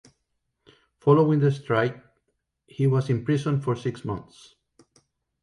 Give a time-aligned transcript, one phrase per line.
[1.01, 2.03] Following the strike
[2.65, 4.55] he was imprisoned for six months.